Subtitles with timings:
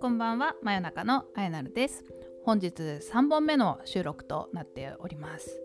[0.00, 2.02] こんばんは真夜中のあやなるです。
[2.44, 5.60] 本日3本目の収録となっております。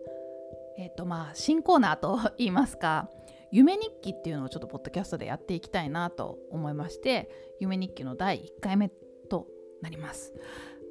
[0.78, 3.10] えっ、ー、とまあ新コーナーと言いますか
[3.50, 7.28] 夢日記っていうのをちょっとポッドキャストでやっていきたいなと思いまして
[7.58, 8.88] 夢日記の第1回目
[9.28, 9.48] と
[9.82, 10.32] なります。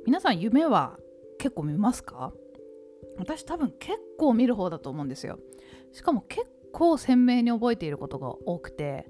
[0.06, 0.98] 皆さん夢は
[1.40, 2.34] 結構見ますか？
[3.18, 5.40] 私多分結構見る方だと思うんですよ。
[5.94, 9.10] しかも結構鮮明に覚えていることが多くて。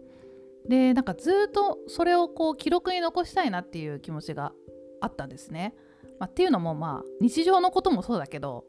[0.67, 4.53] でなんかずっとそれをこう記録に残したいなっていう気持ちが
[5.01, 5.73] あったんですね、
[6.19, 8.65] まあ、っていうのもまあ日常のこともそうだけど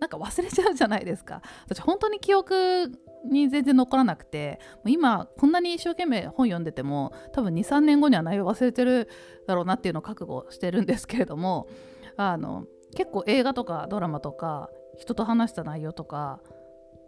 [0.00, 1.42] なんか忘れちゃうじゃないですか。
[1.66, 2.90] 私本当に記憶
[3.30, 9.08] に全然残らなくて今こんなに一生懸命本読んでても多分23年後には内容忘れてる
[9.46, 11.68] だろうなっていうのを覚悟してるんですけれども
[12.16, 12.64] あの
[12.96, 16.40] 結構映画とかドラマとか人と話した内容とか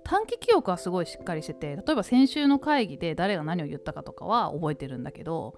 [0.04, 5.54] 短期記憶はすごいしっかりしてて例えば先週の会議で誰が何を言ったかとかは覚えてるんだけど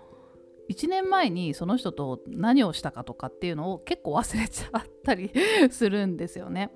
[0.70, 5.30] 1年前にその人と何をしたかとかっていうのを結構忘れちゃったり
[5.70, 6.70] するんですよね。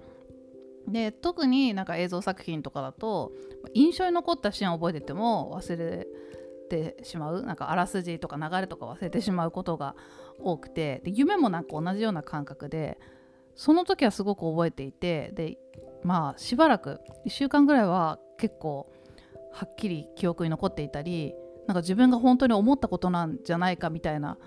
[0.87, 3.33] で特になんか映像作品とかだと
[3.75, 6.06] 印象に残ったシーンを覚えてても忘れ
[6.71, 9.95] てしまうなんかあらすじとか流れとか忘れてしまうことが
[10.41, 12.98] 多くてで夢もなんか同じような感覚で
[13.55, 15.59] その時はすごく覚えていてで
[16.03, 18.91] まあしばらく1週間ぐらいは結構
[19.53, 21.35] はっきり記憶に残っていたり
[21.67, 24.39] なんか自分が本当に思ったことなんじゃないかみたいな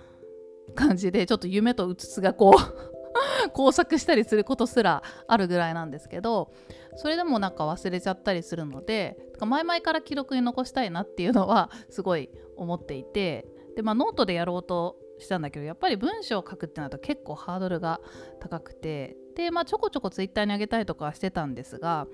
[0.74, 6.52] 感じでちょっと夢とうつつがこう 工作したりすることすらあるぐらいなんですけど
[6.96, 18.00] それでもなんか忘れちゃったりするので前々から記録に残したいなっていうのはすごい思っていてで、まあ、ノートでやろうとしたんだけどやっぱり文章を書くってなると結構ハードルが
[18.40, 22.06] 高くてで、まあ、ちょこちょこツイッターに上げたりとかしてたんですが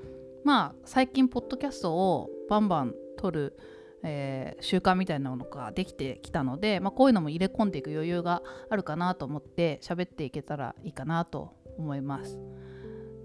[0.45, 3.59] まあ最近ポッドキャストをバンバン撮る、
[4.03, 12.39] えー、習慣みたいなのができてきたので、まあ、こういうのも入れ込んでいく余裕があるかなと思って喋っていけたらいいかなと思います。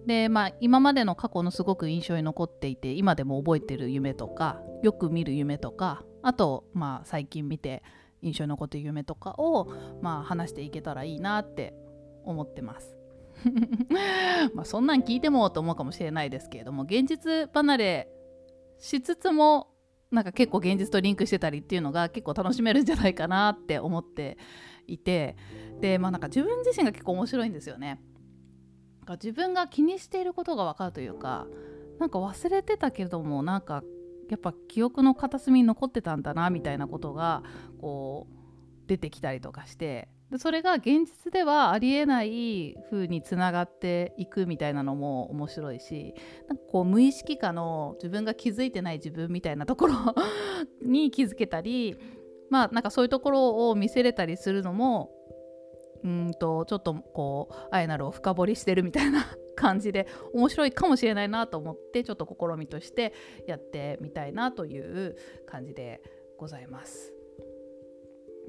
[0.06, 7.84] でまあ今までの過去のすごく印象に残っていて今でも覚えてる夢とかよく見る夢とかあとまあ最近見て
[8.22, 9.72] 印象に残ってる夢とかを
[10.02, 11.74] まあ話していけたらいいなって
[12.26, 13.03] 思ってます。
[14.54, 18.10] まあそんなん聞いてもと思うかもしれないですけれども現実離れ
[18.80, 19.74] しつつも
[20.12, 24.38] なんか結構現実とリンクしてたりっていうのが結構楽しめるんじゃないかなって思って
[24.88, 25.36] いて
[25.80, 28.02] でまあなんか自分自身が結構面白いんですよね。
[29.06, 31.46] 自分が気にしていることが分かるというか
[32.00, 33.84] なんか忘れてたけどもなんか
[34.30, 37.44] やっぱ記憶の片隅に残ってたんだなみたいなことが
[37.80, 46.16] こう出てきたりとかしてでそれが現実ではありえない風につながっていくみたいなのも面白いし
[46.48, 49.94] なんかこう無意識化の自分が気づいてない自分みたいなところ
[50.84, 51.96] に気づけたり
[52.50, 55.12] まあなんかそういうところを見せれたりするのも
[56.04, 63.14] うんとちょっとこうあえなるを深掘りしてるみたいな感じで面白いかもしれないなと思ってちょっと試みとして
[63.46, 66.02] やってみたいなという感じで
[66.40, 67.14] ございます。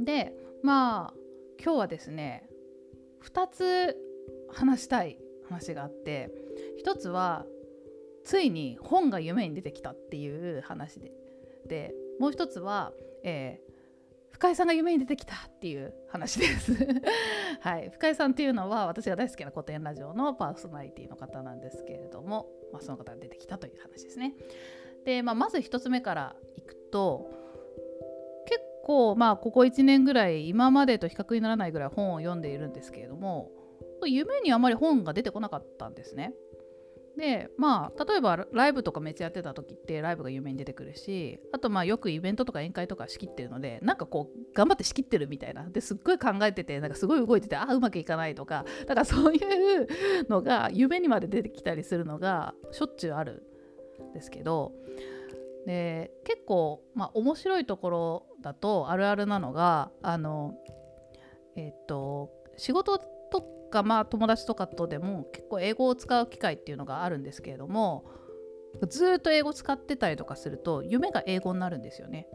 [0.03, 1.24] でまあ
[1.65, 2.45] 今日はですね
[3.25, 3.97] 2つ
[4.53, 6.31] 話したい話があって
[6.85, 7.47] 1つは
[8.23, 11.11] ついに本が夢に出てきたっていう話で
[11.67, 12.93] でもう1つは、
[13.25, 16.73] えー、深井さんが夢に出てきたっていう話です
[17.61, 24.35] はい、深井さんっていうのは私が大好きな古典ラジオのパーソナリティの方なんですけれども、まあ、その方が出てきたという話ですね。
[25.07, 27.44] で、まあ、まず1つ目からいくと
[28.85, 33.51] 構まあここ1年ぐらい今までと比較にならないぐらい本を読んでいるんですけれども
[34.07, 36.35] 夢にあまり本が出てこなかったんですね。
[37.17, 49.87] でまあ例えばライブとかめっちゃやってた時ってライブが夢に出てくるしあとまあよくイベントとか宴会とか仕切ってるのでなんかこう頑張って仕切ってるみたいなですっごい考えててなんかすごい動いててあうまくいかないとかだからそういう
[50.29, 53.45] のが夢にまで出てきたりするのがしょっちゅうある
[54.11, 54.73] んですけど
[55.67, 60.55] で結構まあ面白いところだとあるあるなのがあの
[61.57, 68.05] えっと仕事とかまあ友達とかとでも結構英語を使う機会っていうのがあるんですけれども
[68.89, 72.27] ずっと英語使ってたりとかすると夢が英語になるんですよね。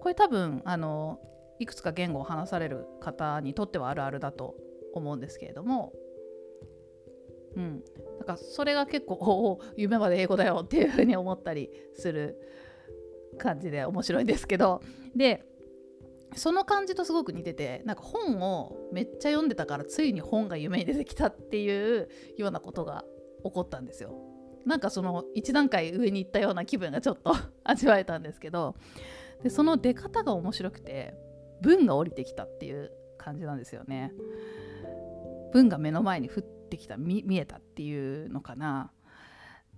[0.00, 1.20] これ多分あの
[1.58, 4.56] いくつか言語を話される方にとってはあるあるだと
[4.92, 5.92] 思うんですけれども、
[7.56, 7.82] うん、
[8.18, 12.38] なんかそれが結構 夢まで英語だよっていうふうに思ったりする
[13.38, 14.82] 感じで面白いんですけど
[15.14, 15.44] で
[16.34, 23.04] その感じとすごく似ててなんか本をめっちゃ読んでたからついに本が夢に出てきたっていうようなことが
[23.44, 24.14] 起こったんですよ。
[24.66, 28.74] なんかその一段階上に行ったような気分がちょっと 味わえたんですけど
[29.44, 31.14] でその出方が面白くて
[31.62, 34.12] 文が降りてきたっていう感じなんですよね。
[35.52, 38.92] 文が目の前に降ってきた見えたっていうのかな。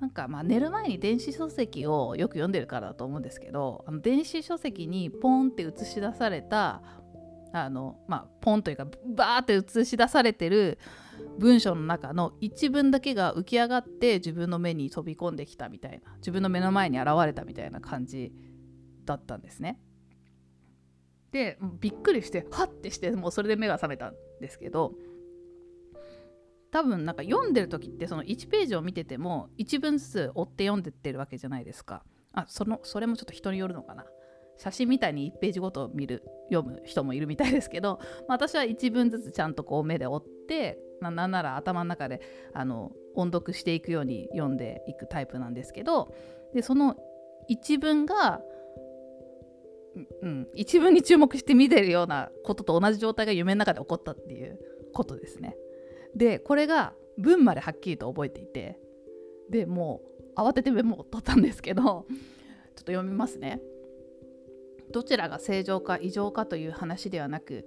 [0.01, 6.83] なんかまあ寝る前に電子書籍をよく読んでるからだと思うんですけどあの電子書籍にポンって映し出された
[7.53, 10.79] あのまあポンというかバーって映し出されてる
[11.39, 18.33] 文章の中の一文だけが浮き上がって自分の目に飛び込んできたみたいな自分の目の前に現れたみたいな感じ
[19.05, 19.81] だったんですね。
[21.33, 24.95] でびっくりしてハッてしてもうそれで目が覚めたんですけど
[26.71, 32.03] 多分なんか読んでる時ってその1ページを見てても1文ずつ追って読んでってるわけじゃないですか。
[32.33, 34.05] あそのそれもちょっと人によるのかな。
[34.59, 42.21] 写真みたいに1ページごと見る読む人もいるみたいですけど、まあ、私は1文ずつちゃんとこう目で追ってなんなら頭の中で
[42.55, 46.13] あの音読していくように読んでいくタイプなんですけど
[46.55, 46.97] でその
[47.47, 48.41] 一文が、
[50.23, 54.59] うん、一文に注目して見てるようなことと同じ状態が夢の中で起こったっていう
[54.93, 55.57] ことですね。
[56.15, 58.79] でこれが文まではっきりと覚えていて
[59.51, 60.01] でも
[60.37, 63.61] う慌ててメモを取ったんですけど ちょっと読みますね。
[64.91, 67.67] どちらが正常か異常かという話ではなく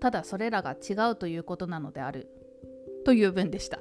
[0.00, 2.28] ただそれらが違うということなのである
[3.04, 3.80] という文でした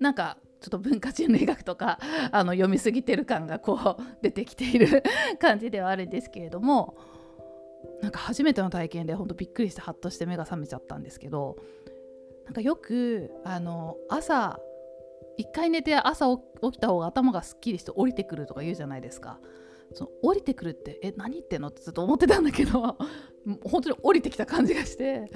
[0.00, 1.98] なんかちょっと文化人類学とか
[2.32, 5.02] あの読みすぎてる感がこう 出てきている
[5.38, 6.98] 感じではあるんですけれども
[8.02, 11.56] なんか初めての体験でほんとびっくりしてハッとして目が覚めちゃったんですけど
[12.50, 14.58] なんかよくあの朝
[15.36, 16.26] 一回寝て朝
[16.60, 19.38] 起きた方が頭がすっきりして降りてくるとか言うじゃないですか。
[19.94, 21.68] その降りてくるってえ何言ってんの？
[21.68, 22.98] ってずっと思ってたんだけど
[23.64, 25.30] 本当に降りてきた感じがして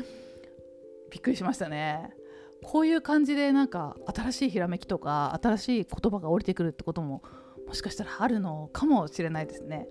[1.12, 2.11] びっくりしましたね。
[2.64, 7.22] こういう感じでなんか新しいひらめきとか新しい言葉が降りてくるってことも
[7.69, 9.88] もしかしたらあるのかもしれないですね。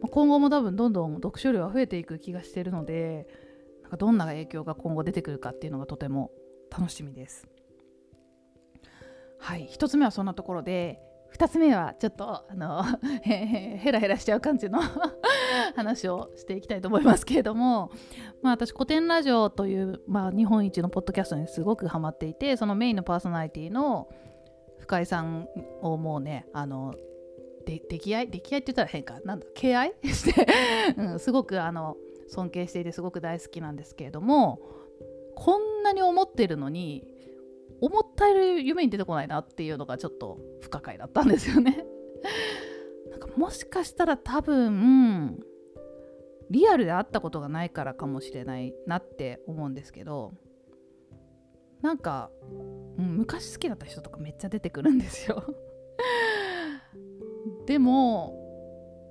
[0.00, 3.26] まあ、今後も多分どんどん読書量は増えていく気がしてるので
[3.82, 6.30] なんかどんな影響が今後出てくるかっていうのがとても
[6.76, 7.46] 楽しみです。
[9.38, 9.68] はい。
[9.70, 11.00] 1つ目はそんなところで
[11.36, 12.82] 2つ目はちょっとあの
[13.22, 14.80] ヘラヘラしちゃう感じの
[15.76, 17.90] 話をしていきたいと思いますけれども、
[18.42, 24.08] まあ、私古典ラジオという、まあ、日本一のポッドキャストにすごくハマっていてそのメインのパーソナリティの
[24.78, 25.48] 深井さん
[25.82, 26.94] をもうねあの
[27.66, 29.20] で出来合い出来合いって言ったら変か。
[29.24, 29.46] なんだ？
[29.54, 29.94] 敬愛？
[30.04, 30.46] して、
[30.96, 31.96] うん、すごくあの
[32.28, 34.60] 尊敬していてすごく大好きなんですけれども
[35.36, 37.04] こんなに思ってるのに
[37.80, 41.86] 思ったより夢に出てこないなっていうのがちょっと不可解だったんですよね。
[43.10, 45.44] なんかもしかしたら多分
[46.50, 50.32] リアルで会ったことがないからかもしれないなって思うんですけど
[51.82, 52.30] なんか、
[52.98, 55.42] うん、昔好きだった人とかめっちゃ出てくるんですよ。
[57.66, 58.40] でも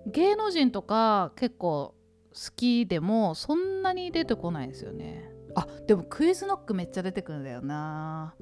[0.07, 1.93] 芸能人とか結構
[2.33, 5.32] 好きでもそんなに出てこないですよね。
[5.55, 8.35] あでもクイズノックめっちゃ出てくるんだよな。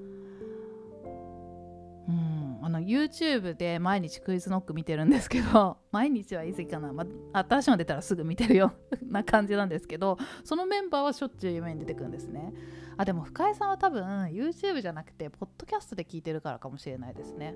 [2.07, 12.53] うん、あの YouTube で毎日クイズノック見てるんですけど 毎日は言い過ぎかな、まあ、新しいの出たらすぐ見てるような 感じなんですけどそのメンバーはしょっちゅう夢に出てくるんですね。
[12.97, 17.55] あでも深井さんは多分 YouTube じゃなくてポッドキャストで聞いてるからかもしれないですね。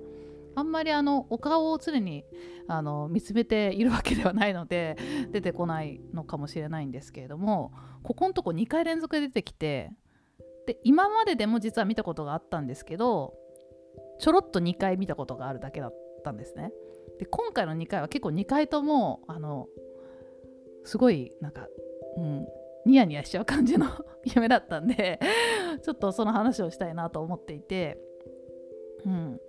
[0.55, 2.23] あんまりあのお顔を常に
[2.67, 4.97] あの見つめているわけではないので
[5.31, 9.91] 出てこないのかもしれないんですけれどもここのとこ2回連続で出てきて
[10.65, 13.33] で今まででも実は見たことがあったんですけど
[14.19, 15.93] ちょろっと2回見たことがあるだけだっ
[16.23, 16.71] たんですね。
[17.19, 19.67] で今回の2回は結構2回ともあの
[20.83, 21.67] すごいなんか、
[22.17, 22.47] うん、
[22.85, 23.87] ニヤニヤしちゃう感じの
[24.23, 25.19] 夢だったんで
[25.83, 27.97] ちょっとその話をしたいなと思っていて、
[29.05, 29.39] うん、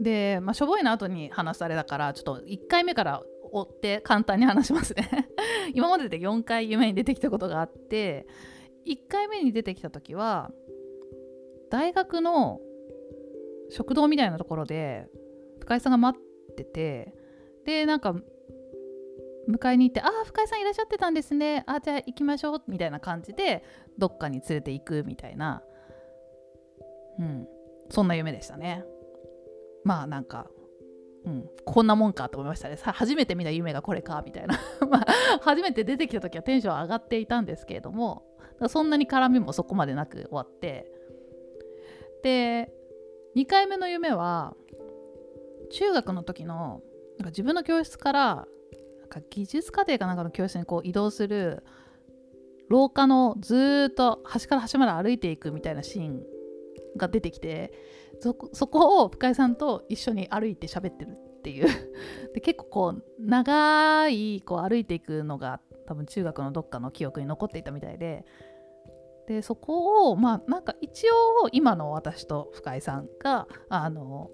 [0.00, 5.28] で、まあ、しょぼいの後に話されたからちょっと1回目から追って簡単に話しますね。
[5.74, 8.26] 今までで4回夢に出てきたことがあって
[8.86, 10.50] 1回目に出てきた時は
[11.70, 12.60] 大学の
[13.68, 15.08] 食堂みたいなところで
[15.60, 17.14] 深井さんが待ってて
[17.64, 18.14] でなんか
[19.48, 21.64] 迎えに行って「ああ深井さんいらっしゃってたんですね。
[21.66, 23.64] あじゃあ行きましょう」みたいな感じで
[23.98, 25.62] どっかに連れて行くみたいな。
[27.18, 27.48] うん。
[27.90, 28.84] そんな夢でしたね。
[29.84, 30.50] まあなんか
[31.24, 32.76] うん、こんなもんかと思いましたね。
[32.76, 34.58] さ初めて見た夢がこれかみたいな。
[34.88, 35.06] まあ
[35.42, 38.24] 初めて出てきた時はテンション上がっていたんですけれども
[38.68, 40.90] そんなに絡みもそこまでなく終わって。
[42.22, 42.72] で
[43.36, 44.54] 2回目の夢は
[45.70, 46.82] 中学の時の
[47.18, 48.34] なんか自分の教室から
[48.98, 51.64] なんか技術課程かなんかの教室にこう移動する
[52.68, 56.22] 廊下のずっと端から端まで歩いていくみたいなシーン
[56.96, 57.72] が出てきて
[58.20, 61.66] そこを深井さんと一緒に歩いて喋ってるっていう。
[62.34, 68.24] で結構こう長いこう歩いていくのが多分中学のどっかの記憶に残っていたみたいで。
[69.26, 74.28] でそこをまあなんか一応今の私と深井さんがあの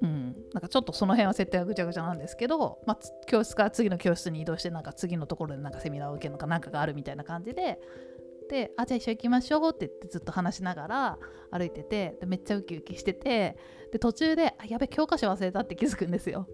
[0.00, 7.80] うん、なんかちょっとその辺は設定がぐちゃぐちゃなんですけど、まあ、教室から次の教室に移動してなんか次のところでなんかセミナーを受けるのかなんかがあるみたいな感じで
[8.48, 11.18] であじゃあ一緒行きましょうって言ってずっと話しながら
[11.50, 13.56] 歩いててでめっちゃウキウキしてて
[13.92, 16.46] で途中であやべ教科書忘れたって気づくんですよ。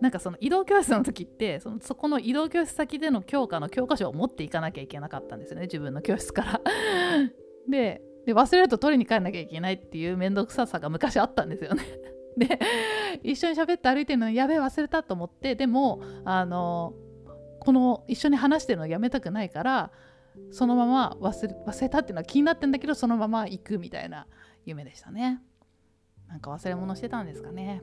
[0.00, 6.60] なんかその移動教室の時ってそのそこの移動教室先での教科の教科書を持っていかなきゃいけなかったんですよね自分の教室から。
[7.68, 11.84] でで忘れると取りに帰んなきゃいけないっていう面倒くささが昔あったんですよね。
[12.36, 12.58] で
[13.22, 16.94] 一緒に喋って歩いてるのやべえ忘れたと思ってでもあの
[17.60, 19.92] この一緒に話してるのやめたくないから
[20.50, 24.26] そのまま忘れ忘れたっていうのは気になってんだけどそのまま行くみたいな
[24.64, 25.40] 夢でしたね。
[26.28, 27.82] なんか忘れ物してたんですかね。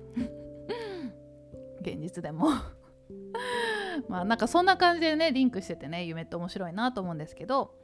[1.82, 2.50] 現実でも。
[4.08, 7.76] まあなんかそんな感じでねリンクしててね夢って面白いなと思うんですけど。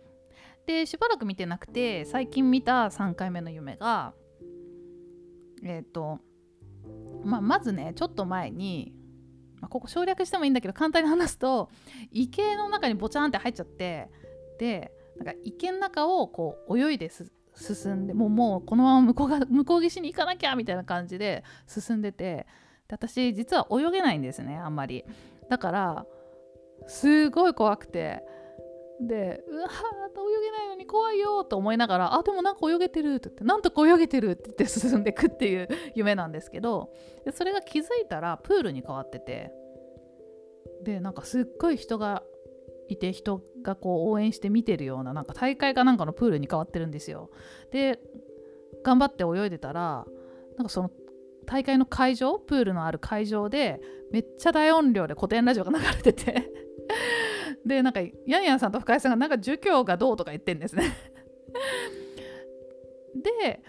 [0.66, 4.16] でしばらく見てなくて最近見た3回目の夢が
[5.64, 6.20] えっ、ー、と
[7.24, 8.94] まあ、まずねちょっと前に、
[9.60, 11.70] まあ、ここ省略してもいいんだけど簡単に話すと
[12.12, 14.10] 池の中にボチャンって入っちゃって
[14.58, 17.10] でなんか池の中をこう泳いで
[17.56, 22.48] 進んでもうもうこのまま向こうが向こう岸に行かなきゃみたいな感じで進んでて
[22.88, 25.06] で私実は泳げないんですねあんまり。
[25.50, 26.06] だから
[26.88, 28.24] すごい怖くて
[29.00, 36.94] でうわー泳げないのに怖いよと思いながらあでもなんか泳げてるって言ってなんとか泳げてるって言って進んでいくっていう 夢なんですけど
[37.26, 39.52] でそれが気づいたらプールに変わってて
[40.84, 42.24] でなんかすっごい人が
[42.88, 47.30] いて人がこう応援して見てるようななんか大会かなんかのプールに変わってるんですよ。
[47.72, 48.00] で
[48.84, 50.06] 頑張って泳いでたら
[50.58, 50.92] なんかその
[51.46, 53.80] 大会の会場プールのある会場で
[54.12, 56.52] めっちゃ大音量で古典ラジオが流れてて。
[57.66, 60.84] でなんかヤンヤンさんと深井さんがなんか儒教がどうとか言ってんですね。
[63.16, 63.64] で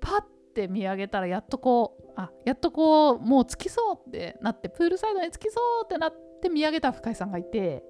[0.00, 0.22] パッ
[0.54, 7.82] て見上げたらやっとこうあやっとこうもう着きそうってなってプールサイドに着きそうってなって見上げた深井さんがいて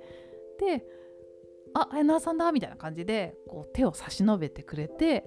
[0.58, 0.84] で
[1.74, 5.24] あ綾菜さんだみたいな感じでこう手を差し伸べてくれて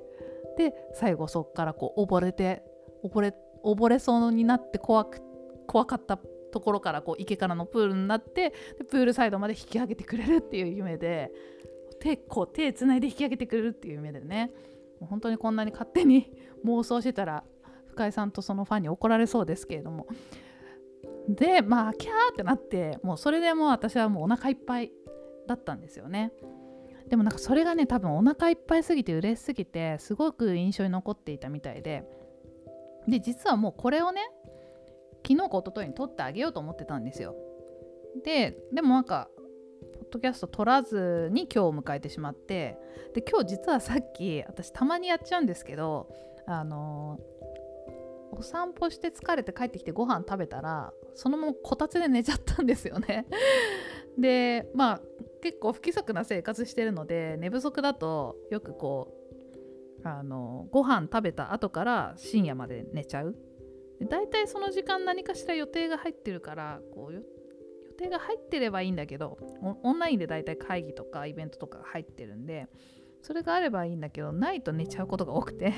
[0.57, 2.63] で最後そっからこう溺れて
[3.03, 5.21] 溺れ溺れそうになって怖く
[5.67, 11.31] 怖かったところからこう池からのプールになってでプールサイドまで引き上げてくれるっていう夢で
[11.99, 14.51] 手こう手つないで引き上げてくれるっていう夢でね。
[14.99, 16.31] もう本当にこんなに勝手に
[16.65, 17.43] 妄想してたら
[17.87, 20.07] 深井さんとそのファンに怒られそうですけれども。
[21.27, 24.91] でまあキャーってなってもうそれでもう私はもうお腹いっぱい。
[25.47, 26.31] だったんですよね
[27.09, 32.03] でもなんかそれがね多分お腹いっぱいすぎて嬉しすぎてすごく印象に残っていたみたいで
[33.07, 34.21] で実はもうこれをね
[35.25, 37.35] 昨日か一昨日に撮ってあげようと思ってたんですよ。
[38.23, 39.27] ででもなんか
[39.93, 42.77] ポッドキャスト撮らずに今日を迎えてしまって
[43.13, 46.07] で今日実はさっき私たまにやっちゃうんですけど
[46.47, 47.19] あの
[48.31, 53.25] お散歩して疲れて帰ってきてご飯食べたらそのままこたつで寝ちゃったんですよね。
[54.17, 55.01] でまあ
[55.45, 59.13] 結構不規則な生活してるので寝不足だとよくこ
[60.03, 63.35] うあのご飯食べた後から深夜まで寝ちゃう。
[63.99, 67.21] で大体その時間何かしら予定が入ってるからこう予
[67.95, 69.37] 定が入ってればいいんだけど
[69.83, 72.65] オンラインで大体会議とかイベントとかが入ってるんで
[73.21, 75.73] それがあればいいんだけどないと寝ちゃうことが多くて。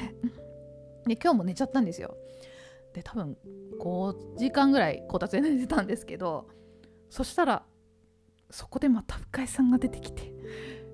[1.07, 2.15] で今日も寝ちゃったんですよ。
[2.93, 3.37] で多分
[3.81, 6.47] 5時間ぐらいこたつで寝てたんですけど
[7.09, 7.65] そしたら
[8.49, 10.33] そこでまた深井さんが出てきて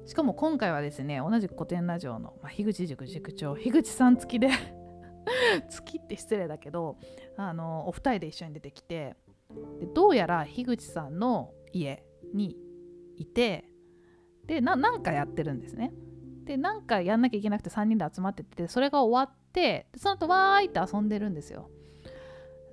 [0.06, 4.50] しかも今回はですね同じく古典ラジオの、まあ、樋口塾塾長樋口さん付きで
[5.70, 6.98] 月って失礼だけど
[7.38, 9.16] あのお二人で一緒に出てきて
[9.80, 12.58] でどうやら樋口さんの家に
[13.16, 13.70] いて
[14.46, 15.94] でなんかやってるんですね。
[16.44, 21.70] でなんかやんなきゃいけなくて3人で集まっててそれが終わってその後わーいって遊んでるんですよ。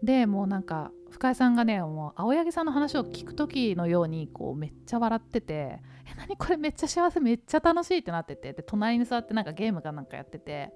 [0.03, 10.73] でもうなんか深井さんがねもう青柳さんの話を聞く時のようにこうめっちゃ笑ってて「え何これめっちゃ幸せめっちゃ楽しい」ってなっててで隣に座ってなんかゲームかなんかやってて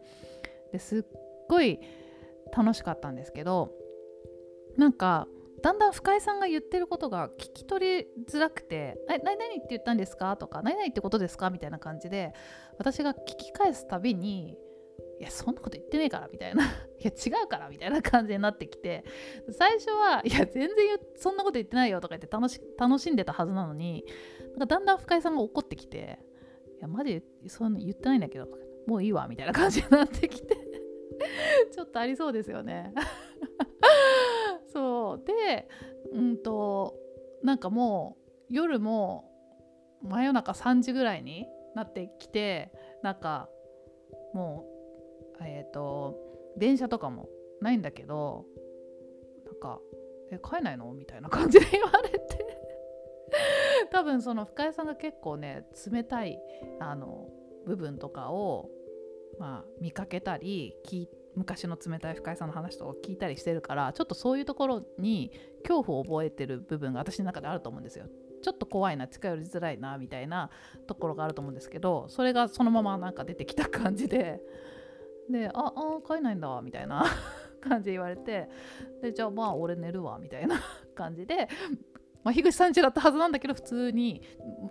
[0.73, 1.03] ですっ
[1.49, 1.81] ごい
[2.57, 3.73] 楽しかったんですけど
[4.77, 5.27] なんか
[5.63, 12.35] だんだん深井さんが言ってることが聞き取りづらくて「え何々って言ったんですか?」とか「何々ってことですか?」みたいな感じで
[12.79, 14.59] 私が聞き返すたびに
[15.21, 16.65] 「いやそんなこと言ってねえから」みたいな
[16.99, 19.05] 「いや違うから」みたいな感じになってきて。
[19.51, 24.05] 最初は「いや全然そんなこと言ってないよ」とか言って楽し楽しんでたはずなのに
[24.51, 26.19] なんかだんだん深井さんが怒ってきて
[26.79, 28.49] 「いやマジそんな言ってないんだけど」
[28.87, 30.75] もういいわみたいな感じになってきて。
[31.73, 32.93] ちょっとありそうですよね。
[34.73, 35.25] そう。
[35.25, 35.69] で
[36.13, 36.99] うんと
[37.43, 38.17] なんかも
[38.51, 39.31] う夜も
[40.03, 43.49] 真夜中3時ぐらいになってきてなんか
[44.33, 44.74] もう
[45.41, 46.17] えっ、ー、と
[46.57, 47.29] 電車とかも
[47.61, 48.47] ないんだけど
[49.45, 49.81] なんか
[50.31, 52.19] 「え帰んないの?」みたいな感じで言われて
[53.91, 56.39] 多分その深谷さんが結構ね冷たい
[56.81, 57.29] あの
[57.67, 58.71] 部分とかを、
[59.39, 60.77] まあ、見かけたり
[61.35, 68.07] 昔の冷たい深井さんの話とか聞いたりしてるからちょっとそういうところに恐怖を覚えてる部分が私の中であると思うんですよ。
[68.43, 70.51] ちょっと怖いな近寄りづらいなみたいな
[70.87, 74.43] ところがあると思うんですけどそれがそのままなんか出てきた感じで
[75.31, 77.05] で「ああ帰えないんだ」みたいな
[77.61, 78.49] 感じで言われて
[79.03, 80.61] でじゃあまあ俺寝るわみたいな
[80.95, 81.49] 感じで
[82.23, 84.23] まあ、樋口さん家だったはずなんだけど普通に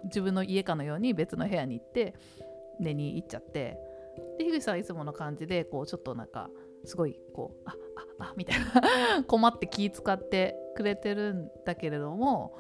[0.06, 2.16] 自分の家かのように別の部屋に行って
[2.80, 3.78] 寝に行っちゃって
[4.40, 6.50] で樋口さんはいつもの感じでこうちょっとなんか
[6.84, 7.76] すごいこうあ
[8.20, 12.58] ああみたいな 困って気使ってくれてるんだけれども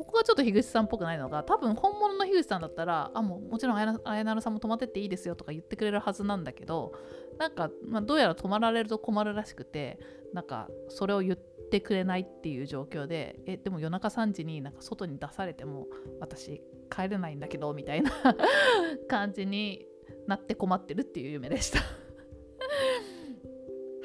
[0.00, 6.94] ここがちょっと樋口さんっぽくないのが多分本物の樋口さんだったらあもうもちろんあやなさんも泊まってっていいですよとか言ってくれるはずなんだけど
[7.38, 9.98] なんか、まあ、どうやら泊まられると困るらしくて
[10.32, 11.38] なんかそれを言っ
[11.70, 15.86] てくれないっていう状況でえでも夜中3時になんか外に出されても
[16.18, 18.10] 私帰れないんだけどみたいな
[19.06, 19.84] 感じに
[20.26, 21.80] なって困ってるっていう夢でした。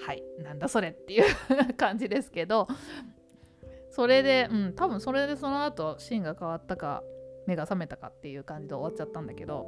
[0.06, 1.24] はいなんだそれっていう
[1.76, 2.68] 感じですけど
[3.96, 4.74] それでうん。
[4.76, 7.02] 多分それでその後シーンが変わったか
[7.48, 9.66] 目が覚めたかっていう感じで終わっちゃったんだけど。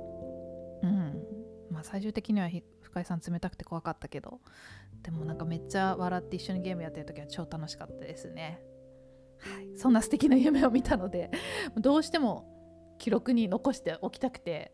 [0.83, 1.23] うん。
[1.71, 2.49] まあ最終的には
[2.81, 4.41] 深井さん冷たくて怖かったけど。
[5.01, 8.61] でもなんかめっちゃ笑って一緒にゲームやってる時は超楽しかったですね。
[9.39, 11.31] はい、そんな素敵な夢を見たので
[11.77, 14.73] どうしても記録に残しておきたくて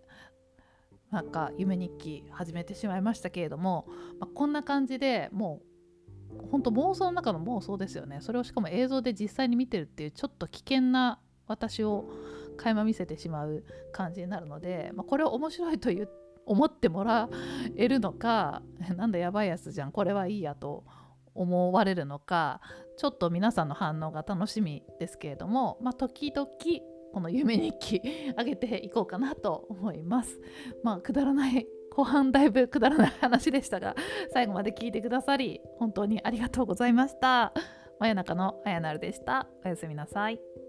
[1.11, 3.85] なんか夢日記始めてしまいましたけれども、
[4.19, 5.72] まあ、こんな感じでもう
[6.51, 12.05] 本当妄想の中の妄想ですよねそれをしかも映像で実際に見てるっていうちょっと危険な私を
[12.57, 16.07] 垣間見せてしまう感じになるので、まあ、これを面白いと言
[16.45, 17.29] 思ってもら
[17.77, 18.61] えるのか
[18.97, 20.83] なんだやばいやつじゃんこれはいいやと
[21.33, 22.61] 思われるのか
[22.97, 26.47] ちょっと皆さんの反応が楽しみですけれども、まあ、時々
[27.13, 28.01] この夢日記
[28.37, 30.41] 上げていこうかなと思います。
[30.83, 33.95] まあくだらない後半だいぶくだらない話でしたが
[34.33, 37.53] 最後まで聞いてくださり本当にありがとうございました。
[37.99, 39.47] 真夜中のあやなるでした。
[39.63, 40.62] おやすみなさい。